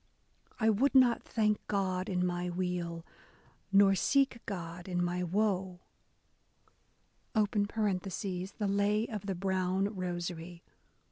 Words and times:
/ 0.39 0.59
would 0.59 0.95
not 0.95 1.21
thank 1.21 1.59
God 1.67 2.09
in 2.09 2.25
my 2.25 2.49
weal, 2.49 3.05
nor 3.71 3.93
seek 3.93 4.41
God 4.47 4.87
in 4.87 4.99
my 5.03 5.21
woe, 5.23 5.79
(The 7.35 8.49
Lay 8.61 9.05
of 9.07 9.27
the 9.27 9.35
Brown 9.35 9.95
Rosary.) 9.95 10.63